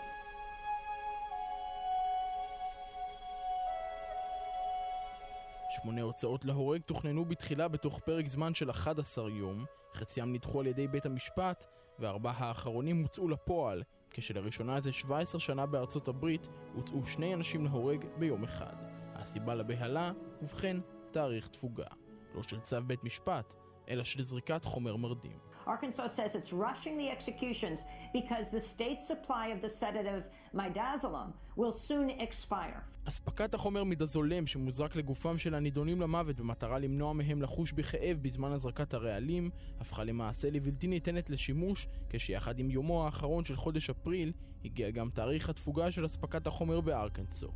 שמונה 5.70 6.02
הוצאות 6.02 6.44
להורג 6.44 6.80
תוכננו 6.80 7.24
בתחילה 7.24 7.68
בתוך 7.68 8.00
פרק 8.00 8.26
זמן 8.26 8.54
של 8.54 8.70
11 8.70 9.30
יום, 9.30 9.64
חציים 9.94 10.32
נדחו 10.32 10.60
על 10.60 10.66
ידי 10.66 10.88
בית 10.88 11.06
המשפט, 11.06 11.66
וארבע 11.98 12.32
האחרונים 12.36 13.02
הוצאו 13.02 13.28
לפועל, 13.28 13.82
כשלראשונה 14.10 14.80
זה 14.80 14.92
17 14.92 15.40
שנה 15.40 15.66
בארצות 15.66 16.08
הברית 16.08 16.48
הוצאו 16.74 17.06
שני 17.06 17.34
אנשים 17.34 17.64
להורג 17.64 18.04
ביום 18.18 18.44
אחד. 18.44 18.74
הסיבה 19.14 19.54
לבהלה, 19.54 20.12
ובכן, 20.42 20.76
תאריך 21.12 21.48
תפוגה. 21.48 21.86
לא 22.34 22.42
של 22.42 22.60
צו 22.60 22.76
בית 22.86 23.04
משפט, 23.04 23.54
אלא 23.88 24.04
של 24.04 24.22
זריקת 24.22 24.64
חומר 24.64 24.96
מרדים. 24.96 25.50
Arkansas 25.66 26.12
says 26.18 26.34
it's 26.34 26.52
rushing 26.52 26.96
the 26.96 27.10
executions 27.16 27.84
because 28.12 28.46
the 28.50 28.60
state's 28.60 29.06
supply 29.06 29.46
of 29.54 29.60
the 29.64 29.68
sedative 29.68 30.22
midazolam 30.54 31.30
will 31.56 31.72
soon 31.72 32.10
expire. 32.20 32.80
אספקת 33.08 33.54
החומר 33.54 33.84
מידזולם 33.84 34.46
שמוזרק 34.46 34.96
לגופם 34.96 35.38
של 35.38 35.54
הנידונים 35.54 36.00
למוות 36.00 36.36
במטרה 36.36 36.78
למנוע 36.78 37.12
מהם 37.12 37.42
לחוש 37.42 37.72
בכאב 37.72 38.18
בזמן 38.22 38.52
הזרקת 38.52 38.94
הרעלים, 38.94 39.50
הפכה 39.80 40.04
למעשה 40.04 40.50
לבלתי 40.50 40.86
ניתנת 40.86 41.30
לשימוש, 41.30 41.88
כשיחד 42.10 42.58
עם 42.58 42.70
יומו 42.70 43.04
האחרון 43.04 43.44
של 43.44 43.56
חודש 43.56 43.90
אפריל, 43.90 44.32
הגיע 44.64 44.90
גם 44.90 45.10
תאריך 45.10 45.48
התפוגה 45.48 45.90
של 45.90 46.06
אספקת 46.06 46.46
החומר 46.46 46.80
בארקנסו. 46.80 47.48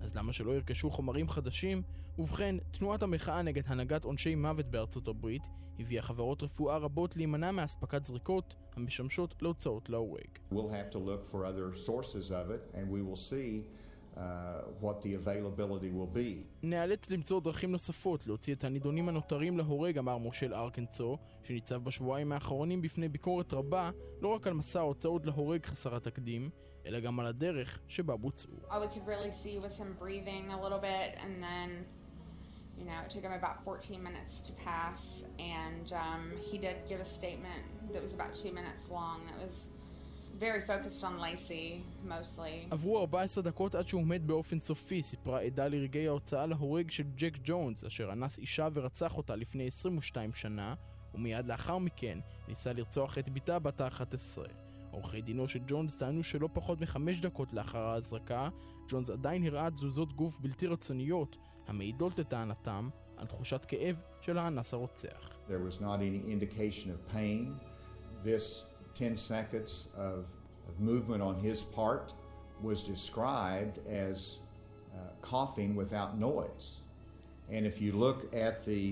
אז 0.00 0.16
למה 0.16 0.32
שלא 0.32 0.50
ירכשו 0.50 0.90
חומרים 0.90 1.28
חדשים? 1.28 1.82
ובכן, 2.18 2.56
תנועת 2.70 3.02
המחאה 3.02 3.42
נגד 3.42 3.62
הנהגת 3.66 4.04
עונשי 4.04 4.34
מוות 4.34 4.66
בארצות 4.66 5.08
הברית 5.08 5.42
הביאה 5.78 6.02
חברות 6.02 6.42
רפואה 6.42 6.76
רבות 6.76 7.16
להימנע 7.16 7.50
מאספקת 7.50 8.04
זריקות 8.04 8.54
המשמשות 8.76 9.42
להוצאות 9.42 9.88
להורג. 9.88 10.28
We'll 10.52 10.54
uh. 16.42 16.66
נאלץ 16.66 17.10
למצוא 17.10 17.40
דרכים 17.40 17.72
נוספות 17.72 18.26
להוציא 18.26 18.54
את 18.54 18.64
הנידונים 18.64 19.08
הנותרים 19.08 19.58
להורג, 19.58 19.98
אמר 19.98 20.18
מושל 20.18 20.54
ארקנסו, 20.54 21.18
שניצב 21.42 21.84
בשבועיים 21.84 22.32
האחרונים 22.32 22.82
בפני 22.82 23.08
ביקורת 23.08 23.52
רבה, 23.52 23.90
לא 24.20 24.28
רק 24.28 24.46
על 24.46 24.52
מסע 24.52 24.80
ההוצאות 24.80 25.26
להורג 25.26 25.66
חסר 25.66 25.96
התקדים, 25.96 26.50
אלא 26.86 27.00
גם 27.00 27.20
על 27.20 27.26
הדרך 27.26 27.78
שבה 27.88 28.16
בוצעו. 28.16 28.52
All 28.70 28.80
we 28.80 28.88
could 28.94 29.06
really 29.06 29.30
see 29.30 29.58
was 29.58 29.78
him 29.78 29.96
breathing 30.02 30.52
a 30.52 30.62
little 30.64 30.82
bit 30.90 31.18
and 31.22 31.42
then 31.42 31.84
you 32.78 32.84
know, 32.84 32.98
it 33.04 33.10
took 33.10 33.24
him 33.28 33.32
about 33.32 33.64
14 33.64 34.02
minutes 34.02 34.40
to 34.46 34.52
pass 34.64 35.24
and 35.38 35.92
um, 35.92 36.22
he 36.50 36.58
did 36.58 36.76
give 36.88 37.00
a 37.00 37.04
statement 37.04 37.62
that 37.92 38.02
was 38.02 38.12
about 38.12 38.34
two 38.34 38.52
minutes 38.52 38.90
long 38.90 39.18
that 39.28 39.38
was 39.46 39.54
very 40.38 40.60
focused 40.60 41.02
on 41.04 41.18
Lacey 41.18 41.80
mostly. 42.04 42.68
עברו 42.70 42.98
14 43.00 43.44
דקות 43.44 43.74
עד 43.74 43.88
שהוא 43.88 44.06
מת 44.06 44.22
באופן 44.22 44.60
סופי, 44.60 45.02
סיפרה 45.02 45.40
עדה 45.40 45.68
לרגעי 45.68 46.08
ההוצאה 46.08 46.46
להורג 46.46 46.90
של 46.90 47.04
ג'ק 47.16 47.38
ג'ונס, 47.44 47.84
אשר 47.84 48.12
אנס 48.12 48.38
אישה 48.38 48.68
ורצח 48.74 49.16
אותה 49.16 49.36
לפני 49.36 49.66
22 49.66 50.32
שנה, 50.32 50.74
ומיד 51.14 51.46
לאחר 51.46 51.78
מכן 51.78 52.18
ניסה 52.48 52.72
לרצוח 52.72 53.18
את 53.18 53.28
בתה 53.28 53.58
בת 53.58 53.80
ה-11. 53.80 54.65
עורכי 54.96 55.22
דינו 55.22 55.48
של 55.48 55.60
ג'ונס 55.66 55.96
טענו 55.96 56.22
שלא 56.22 56.48
פחות 56.52 56.80
מחמש 56.80 57.20
דקות 57.20 57.52
לאחר 57.52 57.78
ההזרקה, 57.78 58.48
ג'ונס 58.88 59.10
עדיין 59.10 59.44
הראה 59.44 59.70
תזוזות 59.70 60.12
גוף 60.12 60.40
בלתי 60.40 60.66
רצוניות, 60.66 61.36
המעידות 61.66 62.18
לטענתם 62.18 62.88
על 63.16 63.26
תחושת 63.26 63.64
כאב 63.64 63.96
של 64.20 64.38
האנס 64.38 64.74
הרוצח. 64.74 65.30
This 68.24 68.64
10 68.94 69.16
seconds 69.16 69.92
of, 70.08 70.18
of 70.68 70.80
movement 70.80 71.22
on 71.22 71.34
his 71.46 71.62
part 71.62 72.14
was 72.62 72.82
described 72.82 73.76
as 73.86 74.16
uh, 74.94 75.10
coughing 75.20 75.76
without 75.76 76.18
noise. 76.18 76.66
And 77.54 77.62
if 77.70 77.76
you 77.82 77.92
look 77.92 78.20
at 78.46 78.64
the 78.64 78.84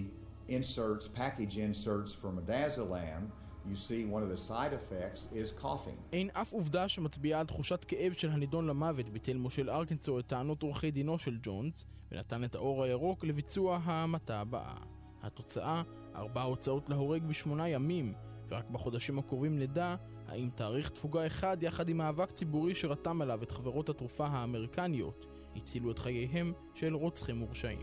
inserts, 0.56 1.08
package 1.08 1.56
inserts 1.68 2.12
for 2.20 2.30
midazolam, 2.38 3.22
you 3.70 3.76
see 3.76 4.04
one 4.14 4.22
of 4.22 4.30
the 4.36 4.50
side 4.50 4.72
effects 4.72 5.32
is 5.32 5.62
coughing. 5.62 5.98
אין 6.12 6.30
אף 6.32 6.52
עובדה 6.52 6.88
שמצביעה 6.88 7.40
על 7.40 7.46
תחושת 7.46 7.84
כאב 7.84 8.12
של 8.12 8.30
הנידון 8.30 8.66
למוות 8.66 9.08
ביטל 9.08 9.36
מושל 9.36 9.70
ארקנסו 9.70 10.18
את 10.18 10.26
טענות 10.26 10.62
עורכי 10.62 10.90
דינו 10.90 11.18
של 11.18 11.38
ג'ונס 11.42 11.86
ונתן 12.12 12.44
את 12.44 12.54
האור 12.54 12.84
הירוק 12.84 13.24
לביצוע 13.24 13.80
ההמתה 13.84 14.40
הבאה. 14.40 14.76
התוצאה, 15.22 15.82
ארבע 16.14 16.42
הוצאות 16.42 16.88
להורג 16.88 17.22
בשמונה 17.24 17.68
ימים, 17.68 18.14
ורק 18.48 18.70
בחודשים 18.70 19.18
הקרובים 19.18 19.58
נדע 19.58 19.96
האם 20.28 20.50
תאריך 20.54 20.88
תפוגה 20.88 21.26
אחד 21.26 21.56
יחד 21.60 21.88
עם 21.88 21.96
מאבק 21.96 22.30
ציבורי 22.30 22.74
שרתם 22.74 23.22
עליו 23.22 23.42
את 23.42 23.50
חברות 23.50 23.88
התרופה 23.88 24.26
האמריקניות 24.26 25.26
הצילו 25.56 25.90
את 25.90 25.98
חייהם 25.98 26.52
של 26.74 26.94
רוצחים 26.94 27.36
מורשעים. 27.36 27.78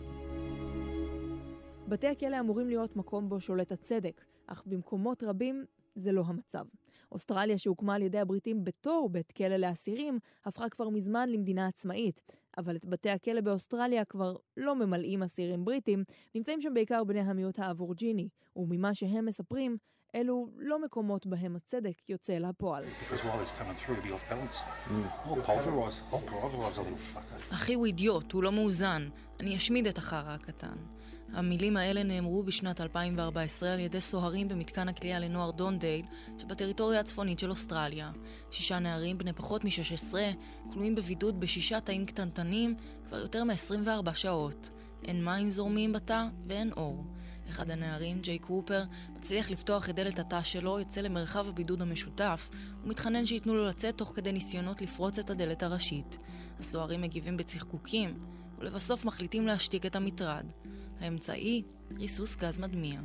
בתי 1.88 2.08
הכלא 2.08 2.40
אמורים 2.40 2.68
להיות 2.68 2.96
מקום 2.96 3.30
בו 3.30 3.40
שולט 3.40 3.72
הצדק, 3.72 4.22
אך 4.52 4.64
במקומות 4.66 5.24
רבים 5.24 5.66
זה 5.96 6.12
לא 6.12 6.24
המצב. 6.26 6.66
אוסטרליה 7.12 7.58
שהוקמה 7.58 7.96
על 7.96 8.02
ידי 8.02 8.20
הבריטים 8.20 8.64
בתור 8.64 9.10
בית 9.10 9.32
כלא 9.32 9.56
לאסירים, 9.56 10.20
הפכה 10.46 10.70
כבר 10.70 10.90
מזמן 10.90 11.30
למדינה 11.30 11.68
עצמאית. 11.68 12.22
אבל 12.58 12.76
את 12.76 12.86
בתי 12.86 13.10
הכלא 13.10 13.42
באוסטרליה 13.42 14.06
כבר 14.06 14.36
לא 14.58 14.76
ממלאים 14.76 15.24
אסירים 15.24 15.66
בריטים, 15.66 16.04
נמצאים 16.36 16.62
שם 16.62 16.74
בעיקר 16.74 17.04
בני 17.04 17.20
המיעוט 17.20 17.60
האבורג'יני, 17.60 18.30
וממה 18.56 18.94
שהם 18.94 19.26
מספרים, 19.26 19.78
אלו 20.16 20.48
לא 20.58 20.82
מקומות 20.82 21.26
בהם 21.26 21.56
הצדק 21.56 22.10
יוצא 22.10 22.38
אל 22.38 22.46
הפועל. 22.46 22.84
אחי 27.50 27.74
הוא 27.74 27.86
אידיוט, 27.86 28.32
הוא 28.32 28.44
לא 28.44 28.52
מאוזן. 28.52 29.10
אני 29.40 29.58
אשמיד 29.58 29.88
את 29.88 29.98
החרא 29.98 30.34
הקטן. 30.34 30.76
המילים 31.34 31.78
האלה 31.78 32.04
נאמרו 32.04 32.44
בשנת 32.44 32.82
2014 32.82 33.74
על 33.74 33.80
ידי 33.80 34.02
סוהרים 34.02 34.48
במתקן 34.48 34.88
הכליאה 34.88 35.20
לנוער 35.20 35.52
דונדייל 35.52 36.06
שבטריטוריה 36.38 37.00
הצפונית 37.00 37.40
של 37.40 37.50
אוסטרליה. 37.50 38.12
שישה 38.52 38.80
נערים 38.80 39.18
בני 39.18 39.34
פחות 39.34 39.66
מ-16 39.66 40.14
כלואים 40.74 40.96
בבידוד 40.96 41.40
בשישה 41.40 41.80
תאים 41.80 42.06
קטנטנים 42.06 42.76
כבר 43.08 43.18
יותר 43.18 43.44
מ-24 43.44 44.14
שעות. 44.14 44.70
אין 45.06 45.26
מים 45.26 45.50
זורמים 45.50 45.94
בתא 45.94 46.26
ואין 46.48 46.72
אור. 46.78 47.06
אחד 47.50 47.72
הנערים, 47.72 48.22
ג'יי 48.22 48.40
קופר, 48.40 48.84
מצליח 49.16 49.52
לפתוח 49.52 49.90
את 49.90 49.96
דלת 49.96 50.20
התא 50.20 50.44
שלו, 50.44 50.80
יוצא 50.80 51.02
למרחב 51.02 51.48
הבידוד 51.48 51.82
המשותף, 51.82 52.50
ומתחנן 52.84 53.26
שייתנו 53.26 53.56
לו 53.56 53.66
לצאת 53.66 53.98
תוך 53.98 54.14
כדי 54.16 54.32
ניסיונות 54.32 54.82
לפרוץ 54.82 55.20
את 55.20 55.30
הדלת 55.30 55.64
הראשית. 55.64 56.18
הסוהרים 56.60 57.02
מגיבים 57.02 57.38
בצחקוקים, 57.38 58.20
ולבסוף 58.62 59.06
מחליטים 59.06 59.48
להשתיק 59.48 59.86
את 59.86 59.96
המטרד. 59.96 60.46
האמצעי, 61.00 61.64
ריסוס 61.98 62.36
גז 62.36 62.60
מדמיע. 62.60 63.00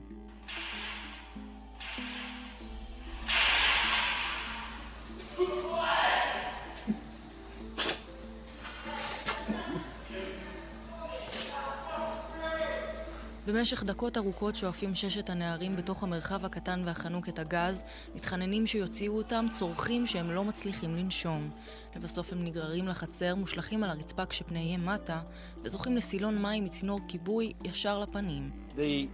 במשך 13.46 13.84
דקות 13.84 14.16
ארוכות 14.16 14.56
שואפים 14.56 14.94
ששת 14.94 15.30
הנערים 15.30 15.76
בתוך 15.76 16.02
המרחב 16.02 16.44
הקטן 16.44 16.82
והחנוק 16.84 17.28
את 17.28 17.38
הגז, 17.38 17.84
מתחננים 18.14 18.66
שיוציאו 18.66 19.16
אותם, 19.16 19.46
צורכים 19.50 20.06
שהם 20.06 20.30
לא 20.30 20.44
מצליחים 20.44 20.94
לנשום. 20.96 21.50
לבסוף 21.96 22.32
הם 22.32 22.44
נגררים 22.44 22.88
לחצר, 22.88 23.34
מושלכים 23.34 23.84
על 23.84 23.90
הרצפה 23.90 24.26
כשפניהם 24.26 24.86
מטה, 24.88 25.20
וזוכים 25.62 25.96
לסילון 25.96 26.42
מים 26.42 26.64
מצינור 26.64 27.00
כיבוי 27.08 27.52
ישר 27.64 27.98
לפנים. 27.98 28.50
The 28.76 29.08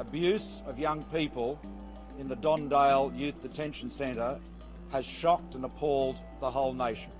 abuse 0.00 0.62
of 0.68 0.78
young 0.78 1.02
people 1.12 1.58
in 2.18 2.28
the 2.28 2.36
Dondale 2.36 3.10
Youth 3.16 3.42
Detention 3.42 3.88
Centre 3.88 4.38
has 4.92 5.04
shocked 5.04 5.54
and 5.54 5.64
appalled 5.64 6.16
the 6.40 6.50
whole 6.50 6.74
nation. 6.74 7.10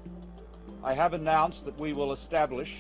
I 0.84 0.92
have 0.94 1.14
announced 1.14 1.64
that 1.64 1.78
we 1.78 1.92
will 1.92 2.12
establish. 2.12 2.70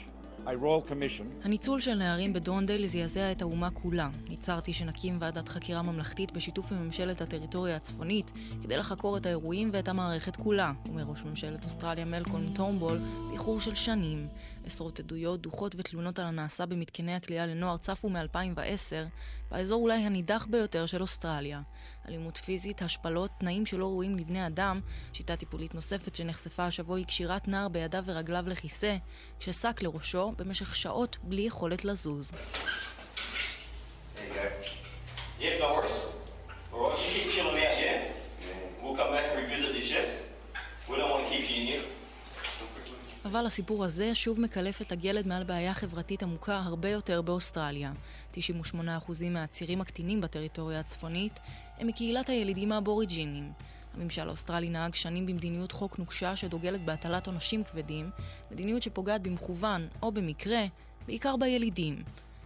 הניצול 1.44 1.80
של 1.80 1.94
נערים 1.94 2.32
בדונדייל 2.32 2.86
זעזע 2.86 3.32
את 3.32 3.42
האומה 3.42 3.70
כולה. 3.70 4.08
ניצרתי 4.28 4.72
שנקים 4.72 5.16
ועדת 5.20 5.48
חקירה 5.48 5.82
ממלכתית 5.82 6.32
בשיתוף 6.32 6.72
עם 6.72 6.84
ממשלת 6.84 7.20
הטריטוריה 7.20 7.76
הצפונית 7.76 8.32
כדי 8.62 8.76
לחקור 8.76 9.16
את 9.16 9.26
האירועים 9.26 9.70
ואת 9.72 9.88
המערכת 9.88 10.36
כולה, 10.36 10.72
אומר 10.88 11.02
ראש 11.02 11.22
ממשלת 11.22 11.64
אוסטרליה 11.64 12.04
מלקון 12.04 12.52
טורנבול 12.54 12.98
באיחור 13.28 13.60
של 13.60 13.74
שנים. 13.74 14.28
עשרות 14.66 15.00
עדויות, 15.00 15.40
דוחות 15.40 15.74
ותלונות 15.78 16.18
על 16.18 16.26
הנעשה 16.26 16.66
במתקני 16.66 17.14
הכליאה 17.14 17.46
לנוער 17.46 17.76
צפו 17.76 18.08
מ-2010, 18.08 19.08
באזור 19.50 19.82
אולי 19.82 19.98
הנידח 19.98 20.46
ביותר 20.50 20.86
של 20.86 21.02
אוסטרליה. 21.02 21.60
אלימות 22.08 22.36
פיזית, 22.36 22.82
השפלות, 22.82 23.30
תנאים 23.38 23.66
שלא 23.66 23.84
ראויים 23.84 24.16
לבני 24.16 24.46
אדם, 24.46 24.80
שיטה 25.12 25.36
טיפולית 25.36 25.74
נוספת 25.74 26.14
שנחשפה 26.14 26.64
השבוע 26.64 26.96
היא 26.96 27.06
קשירת 27.06 27.48
נער 27.48 27.68
בידיו 27.68 28.02
ורגליו 28.06 28.44
לכיסא, 28.46 28.96
כששק 29.40 29.82
לראשו 29.82 30.32
במשך 30.38 30.76
שעות 30.76 31.16
בלי 31.22 31.42
יכולת 31.42 31.84
לזוז. 31.84 32.30
אבל 43.24 43.46
הסיפור 43.46 43.84
הזה 43.84 44.14
שוב 44.14 44.40
מקלף 44.40 44.82
את 44.82 44.92
הגלד 44.92 45.26
מעל 45.26 45.44
בעיה 45.44 45.74
חברתית 45.74 46.22
עמוקה 46.22 46.56
הרבה 46.64 46.88
יותר 46.88 47.22
באוסטרליה. 47.22 47.92
98% 48.34 48.36
מהעצירים 49.30 49.80
הקטינים 49.80 50.20
בטריטוריה 50.20 50.80
הצפונית 50.80 51.40
הם 51.78 51.86
מקהילת 51.86 52.28
הילידים 52.28 52.72
האבוריג'ינים. 52.72 53.52
הממשל 53.94 54.28
האוסטרלי 54.28 54.68
נהג 54.68 54.94
שנים 54.94 55.26
במדיניות 55.26 55.72
חוק 55.72 55.98
נוקשה 55.98 56.36
שדוגלת 56.36 56.84
בהטלת 56.84 57.26
עונשים 57.26 57.64
כבדים, 57.64 58.10
מדיניות 58.50 58.82
שפוגעת 58.82 59.22
במכוון 59.22 59.88
או 60.02 60.12
במקרה, 60.12 60.64
בעיקר 61.06 61.36
בילידים. 61.36 62.02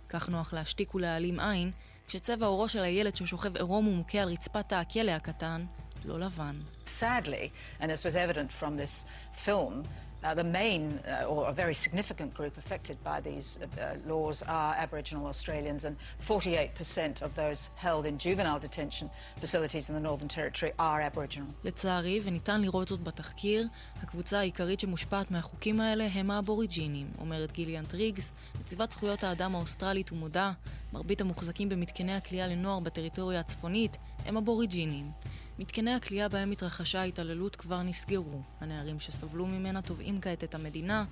כך 0.08 0.28
נוח 0.28 0.52
להשתיק 0.52 0.94
ולהעלים 0.94 1.40
עין, 1.40 1.70
כשצבע 2.08 2.46
עורו 2.46 2.68
של 2.68 2.82
הילד 2.82 3.16
ששוכב 3.16 3.56
עירום 3.56 3.88
ומוכה 3.88 4.18
על 4.18 4.28
רצפת 4.28 4.72
הכלא 4.72 5.10
הקטן 5.10 5.64
לא 6.04 6.20
לבן. 6.20 6.60
Sadly, 6.84 7.50
and 7.80 7.90
as 7.90 8.04
was 8.04 8.16
evident 8.16 8.52
from 8.60 8.76
this 8.76 9.04
film, 9.46 9.82
Uh, 10.24 10.34
the 10.34 10.44
main 10.44 10.98
uh, 11.06 11.32
or 11.32 11.48
a 11.48 11.52
very 11.52 11.74
significant 11.74 12.34
group 12.34 12.54
affected 12.58 12.96
by 13.04 13.20
these 13.20 13.58
uh, 13.62 13.94
laws 14.04 14.42
are 14.48 14.74
Aboriginal 14.74 15.26
Australians, 15.26 15.84
and 15.84 15.96
48% 16.26 17.22
of 17.22 17.36
those 17.36 17.70
held 17.76 18.04
in 18.04 18.18
juvenile 18.18 18.58
detention 18.58 19.08
facilities 19.40 19.88
in 19.88 19.94
the 19.94 20.00
Northern 20.00 20.28
Territory 20.28 20.72
are 20.78 21.00
Aboriginal. 21.00 21.48
לצערי, 21.64 22.20
וניתן 22.24 22.60
לראות 22.60 22.88
זאת 22.88 23.02
בתחקיר, 23.02 23.66
הקבוצה 24.02 24.38
העיקרית 24.38 24.80
שמושפעת 24.80 25.30
מהחוקים 25.30 25.80
האלה 25.80 26.08
הם 26.14 26.30
האבוריג'ינים, 26.30 27.06
אומרת 27.18 27.52
גיליאן 27.52 27.84
טריגס, 27.84 28.32
נציבת 28.60 28.92
זכויות 28.92 29.24
האדם 29.24 29.54
האוסטרלית 29.54 30.12
ומודה, 30.12 30.52
מרבית 30.92 31.20
המוחזקים 31.20 31.68
במתקני 31.68 32.14
הכליאה 32.14 32.46
לנוער 32.46 32.80
בטריטוריה 32.80 33.40
הצפונית 33.40 33.96
הם 34.26 34.36
אבוריג'ינים. 34.36 35.10
מתקני 35.58 35.94
הכליאה 35.94 36.28
בהם 36.28 36.50
התרחשה 36.50 37.00
ההתעללות 37.00 37.56
כבר 37.56 37.82
נסגרו. 37.82 38.42
הנערים 38.60 39.00
שסבלו 39.00 39.46
ממנה 39.46 39.82
תובעים 39.82 40.20
כעת 40.20 40.44
את 40.44 40.54
המדינה, 40.54 41.04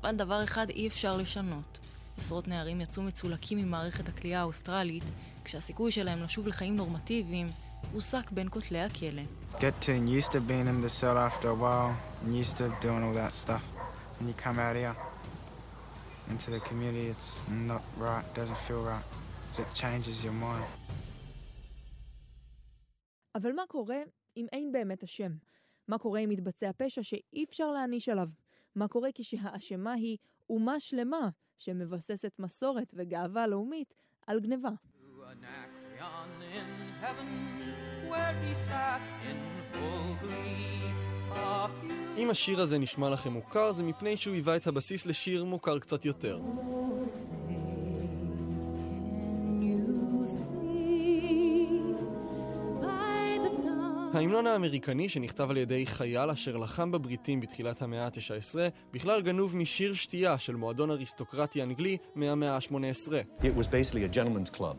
אבל 0.00 0.16
דבר 0.16 0.44
אחד 0.44 0.70
אי 0.70 0.86
אפשר 0.86 1.16
לשנות. 1.16 1.78
עשרות 2.18 2.48
נערים 2.48 2.80
יצאו 2.80 3.02
מצולקים 3.02 3.58
ממערכת 3.58 4.08
הכליאה 4.08 4.40
האוסטרלית, 4.40 5.04
כשהסיכוי 5.44 5.92
שלהם 5.92 6.22
לשוב 6.22 6.46
לחיים 6.46 6.76
נורמטיביים 6.76 7.46
רוסק 7.92 8.30
בין 8.30 8.48
כותלי 8.50 8.80
הכלא. 8.80 9.22
Used 9.60 10.32
to 10.32 10.40
being 10.40 10.68
in 10.68 10.80
the 10.82 11.06
after 11.28 11.48
a 11.48 11.54
while, 11.54 11.94
used 12.30 12.56
to 12.58 12.66
doing 12.82 13.02
all 13.04 13.14
that 13.14 13.32
stuff. 13.32 13.62
When 14.18 14.28
you 14.28 14.34
come 14.44 14.58
out 14.58 14.76
here 14.76 14.96
into 16.30 16.50
the 16.50 16.60
community, 16.68 17.06
it's 17.14 17.42
not 17.70 17.82
right, 17.98 18.24
doesn't 18.34 18.60
feel 18.68 18.82
right. 18.92 19.06
It 19.62 19.68
changes 19.74 20.16
your 20.24 20.36
mind. 20.46 20.83
אבל 23.34 23.52
מה 23.52 23.62
קורה 23.68 24.00
אם 24.36 24.46
אין 24.52 24.72
באמת 24.72 25.02
אשם? 25.02 25.32
מה 25.88 25.98
קורה 25.98 26.20
אם 26.20 26.28
מתבצע 26.28 26.70
פשע 26.76 27.02
שאי 27.02 27.44
אפשר 27.44 27.72
להעניש 27.72 28.08
עליו? 28.08 28.28
מה 28.74 28.88
קורה 28.88 29.08
כשהאשמה 29.14 29.92
היא 29.92 30.16
אומה 30.50 30.80
שלמה 30.80 31.28
שמבססת 31.58 32.32
מסורת 32.38 32.94
וגאווה 32.96 33.46
לאומית 33.46 33.94
על 34.26 34.40
גניבה? 34.40 34.70
אם 42.16 42.30
השיר 42.30 42.60
הזה 42.60 42.78
נשמע 42.78 43.10
לכם 43.10 43.32
מוכר, 43.32 43.72
זה 43.72 43.82
מפני 43.82 44.16
שהוא 44.16 44.34
היווה 44.34 44.56
את 44.56 44.66
הבסיס 44.66 45.06
לשיר 45.06 45.44
מוכר 45.44 45.78
קצת 45.78 46.04
יותר. 46.04 46.40
ההמנון 54.14 54.46
האמריקני 54.46 55.08
שנכתב 55.08 55.50
על 55.50 55.56
ידי 55.56 55.86
חייל 55.86 56.30
אשר 56.30 56.56
לחם 56.56 56.92
בבריטים 56.92 57.40
בתחילת 57.40 57.82
המאה 57.82 58.04
ה-19 58.04 58.54
בכלל 58.92 59.22
גנוב 59.22 59.56
משיר 59.56 59.94
שתייה 59.94 60.38
של 60.38 60.54
מועדון 60.54 60.90
אריסטוקרטי 60.90 61.62
אנגלי 61.62 61.96
מהמאה 62.14 62.56
ה-18. 62.56 63.12
It 63.42 63.44
was 63.58 63.66
basically 63.66 64.04
a 64.04 64.16
gentleman's 64.16 64.50
club. 64.50 64.76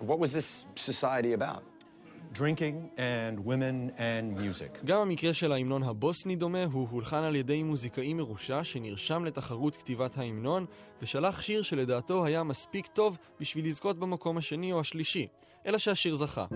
What 0.00 0.18
was 0.18 0.32
this 0.32 0.64
society 0.76 1.32
about? 1.32 1.62
Drinking 2.32 2.76
and 2.96 3.38
women 3.46 3.90
and 3.98 4.40
music. 4.40 4.84
גם 4.84 4.98
המקרה 4.98 5.32
של 5.34 5.52
ההמנון 5.52 5.82
הבוסני 5.82 6.36
דומה, 6.36 6.64
הוא 6.64 6.88
הולחן 6.90 7.22
על 7.22 7.36
ידי 7.36 7.62
מוזיקאי 7.62 8.14
מרושע 8.14 8.64
שנרשם 8.64 9.24
לתחרות 9.24 9.76
כתיבת 9.76 10.18
ההמנון 10.18 10.66
ושלח 11.02 11.42
שיר 11.42 11.62
שלדעתו 11.62 12.24
היה 12.24 12.42
מספיק 12.42 12.86
טוב 12.86 13.18
בשביל 13.40 13.68
לזכות 13.68 13.98
במקום 13.98 14.36
השני 14.36 14.72
או 14.72 14.80
השלישי, 14.80 15.26
אלא 15.66 15.78
שהשיר 15.78 16.14
זכה. 16.14 16.46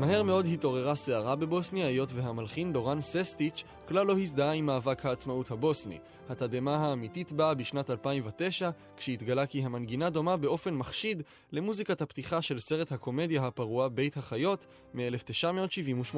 מהר 0.00 0.22
מאוד 0.22 0.46
התעוררה 0.46 0.94
סערה 0.94 1.36
בבוסניה, 1.36 1.86
היות 1.86 2.12
והמלחין 2.12 2.72
דורן 2.72 3.00
ססטיץ' 3.00 3.64
כלל 3.88 4.06
לא 4.06 4.18
הזדהה 4.18 4.52
עם 4.52 4.66
מאבק 4.66 5.06
העצמאות 5.06 5.50
הבוסני. 5.50 5.98
התדהמה 6.28 6.76
האמיתית 6.76 7.32
באה 7.32 7.54
בשנת 7.54 7.90
2009, 7.90 8.70
כשהתגלה 8.96 9.46
כי 9.46 9.62
המנגינה 9.62 10.10
דומה 10.10 10.36
באופן 10.36 10.74
מחשיד 10.74 11.22
למוזיקת 11.52 12.02
הפתיחה 12.02 12.42
של 12.42 12.58
סרט 12.58 12.92
הקומדיה 12.92 13.46
הפרוע 13.46 13.88
בית 13.88 14.16
החיות 14.16 14.66
מ-1978. 14.94 16.16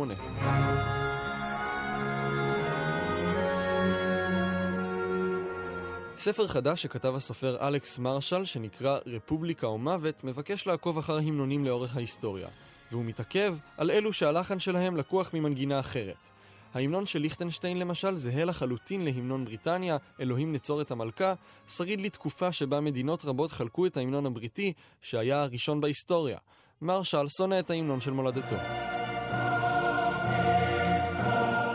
ספר 6.16 6.47
חדש 6.47 6.83
שכתב 6.83 7.14
הסופר 7.14 7.68
אלכס 7.68 7.99
מרשל, 7.99 8.45
שנקרא 8.45 8.99
רפובליקה 9.07 9.66
או 9.66 9.79
מוות, 9.79 10.25
מבקש 10.25 10.66
לעקוב 10.66 10.99
אחר 10.99 11.18
המנונים 11.18 11.64
לאורך 11.64 11.97
ההיסטוריה. 11.97 12.49
והוא 12.92 13.05
מתעכב 13.05 13.57
על 13.76 13.90
אלו 13.90 14.12
שהלחן 14.12 14.59
שלהם 14.59 14.96
לקוח 14.96 15.35
ממנגינה 15.35 15.81
אחרת. 15.81 16.31
ההמנון 16.74 17.07
של 17.07 17.18
ליכטנשטיין 17.18 17.78
למשל 17.78 18.16
זהה 18.16 18.44
לחלוטין 18.44 19.05
להמנון 19.05 19.44
בריטניה, 19.44 19.96
אלוהים 20.20 20.52
נצור 20.52 20.81
את 20.81 20.90
המלכה, 20.90 21.35
שריד 21.68 22.00
לתקופה 22.00 22.52
שבה 22.52 22.81
מדינות 22.81 23.24
רבות 23.24 23.52
חלקו 23.52 23.87
את 23.87 23.96
ההמנון 23.96 24.26
הבריטי, 24.26 24.72
שהיה 25.00 25.42
הראשון 25.42 25.81
בהיסטוריה. 25.81 26.38
מרשל 26.83 27.28
שונא 27.28 27.59
את 27.59 27.70
ההמנון 27.70 28.00
של 28.00 28.11
מולדתו. 28.11 28.57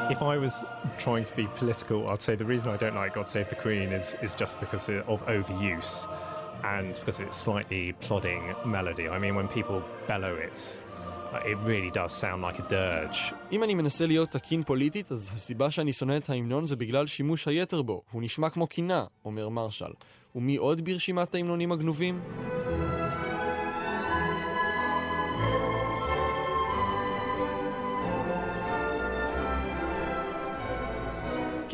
If 0.10 0.22
I 0.22 0.38
was 0.38 0.54
trying 0.98 1.26
to 1.26 1.36
be 1.36 1.48
political, 1.60 2.08
I'd 2.08 2.22
say 2.22 2.36
the 2.36 2.50
reason 2.54 2.70
I 2.70 2.78
don't 2.78 2.96
like 2.96 3.14
God 3.14 3.28
Save 3.28 3.50
the 3.50 3.60
Queen 3.66 3.92
is, 3.92 4.16
is 4.22 4.34
just 4.34 4.58
because 4.64 4.88
of 5.14 5.20
overuse 5.36 6.08
and 6.64 6.94
because 7.00 7.20
it's 7.20 7.38
slightly 7.48 7.84
plodding 8.06 8.56
melody. 8.66 9.10
I 9.10 9.20
mean, 9.20 9.36
when 9.36 9.50
people 9.50 9.84
bellow 10.08 10.34
it, 10.48 10.58
it 11.34 11.58
really 11.66 11.92
does 11.92 12.14
sound 12.22 12.42
like 12.42 12.60
a 12.60 12.70
dirge. 12.70 13.34
אם 13.52 13.64
אני 13.64 13.74
מנסה 13.74 14.06
להיות 14.06 14.32
תקין 14.32 14.64
פוליטית, 14.64 15.12
אז 15.12 15.32
הסיבה 15.36 15.72
שאני 15.72 15.94
שונא 15.94 16.18
את 16.18 16.30
ההמנון 16.30 16.68
זה 16.68 16.76
בגלל 16.76 17.08
שימוש 17.08 17.48
היתר 17.48 17.82
בו. 17.82 18.02
הוא 18.12 18.22
נשמע 18.22 18.50
כמו 18.50 18.68
קינה, 18.68 19.06
אומר 19.26 19.50
מרשל. 19.50 19.92
ומי 20.36 20.56
עוד 20.56 20.86
ברשימת 20.86 21.36
ההמנונים 21.36 21.72
הגנובים? 21.72 22.22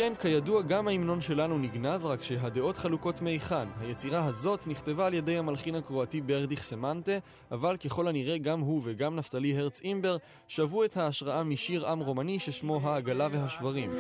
כן, 0.04 0.14
כידוע 0.22 0.62
גם 0.62 0.88
ההמנון 0.88 1.22
שלנו 1.22 1.58
נגנב, 1.58 2.06
רק 2.06 2.24
שהדעות 2.24 2.78
חלוקות 2.78 3.22
מהיכן. 3.22 3.68
היצירה 3.82 4.26
הזאת 4.26 4.68
נכתבה 4.68 5.06
על 5.06 5.14
ידי 5.14 5.38
המלחין 5.38 5.76
הקרואטי 5.76 6.22
ברדיך 6.22 6.64
סמנטה, 6.64 7.12
אבל 7.52 7.78
ככל 7.78 8.08
הנראה 8.08 8.38
גם 8.38 8.60
הוא 8.60 8.82
וגם 8.84 9.16
נפתלי 9.16 9.58
הרץ 9.58 9.82
אימבר 9.82 10.18
שבו 10.48 10.84
את 10.84 10.98
ההשראה 10.98 11.44
משיר 11.44 11.88
עם 11.88 12.00
רומני 12.00 12.40
ששמו 12.40 12.80
העגלה 12.84 13.28
והשברים. 13.32 13.92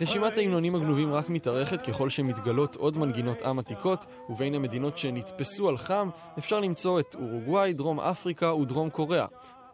רשימת 0.00 0.38
ההמנונים 0.38 0.74
הגנובים 0.74 1.12
רק 1.12 1.28
מתארכת 1.28 1.82
ככל 1.82 2.10
שמתגלות 2.10 2.76
עוד 2.76 2.98
מנגינות 2.98 3.42
עם 3.42 3.58
עתיקות, 3.58 4.06
ובין 4.28 4.54
המדינות 4.54 4.98
שנתפסו 4.98 5.68
על 5.68 5.76
חם 5.76 6.08
אפשר 6.38 6.60
למצוא 6.60 7.00
את 7.00 7.14
אורוגוואי, 7.14 7.72
דרום 7.72 8.00
אפריקה 8.00 8.54
ודרום 8.54 8.90
קוריאה. 8.90 9.26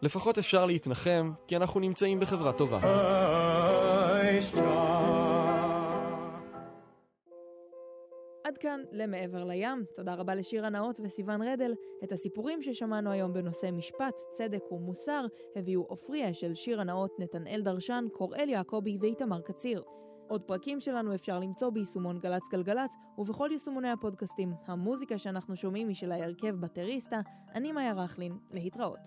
לפחות 0.03 0.39
אפשר 0.39 0.67
להתנחם, 0.67 1.33
כי 1.47 1.57
אנחנו 1.57 1.81
נמצאים 1.81 2.21
בחברה 2.21 2.53
טובה. 2.53 2.79
עד 8.45 8.59
כאן 8.59 8.81
למעבר 8.93 9.45
לים. 9.45 9.85
תודה 9.95 10.15
רבה 10.15 10.35
לשירה 10.35 10.69
נאות 10.69 11.01
וסיון 11.05 11.43
רדל. 11.43 11.75
את 12.05 12.13
הסיפורים 12.13 12.63
ששמענו 12.63 13.11
היום 13.11 13.33
בנושא 13.33 13.71
משפט, 13.73 14.15
צדק 14.33 14.73
ומוסר 14.73 15.27
הביאו 15.57 15.83
עופרי 15.83 16.31
אשל, 16.31 16.55
שירה 16.55 16.85
נאות, 16.85 17.11
נתנאל 17.19 17.61
דרשן, 17.65 18.05
קוראל 18.13 18.49
יעקבי 18.49 18.99
ואיתמר 19.01 19.41
קציר. 19.41 19.83
עוד 20.29 20.43
פרקים 20.43 20.81
שלנו 20.81 21.15
אפשר 21.15 21.39
למצוא 21.39 21.71
ביישומון 21.71 22.19
גל"צ 22.19 22.49
גלגלצ 22.53 22.95
ובכל 23.19 23.49
יישומוני 23.53 23.91
הפודקאסטים. 23.91 24.53
המוזיקה 24.67 25.19
שאנחנו 25.19 25.57
שומעים 25.57 25.89
היא 25.89 25.97
של 25.97 26.13
ההרכב 26.13 26.55
בטריסטה. 26.61 27.21
אני 27.55 27.73
מאיה 27.73 27.93
רכלין, 27.93 28.39
להתראות. 28.51 29.01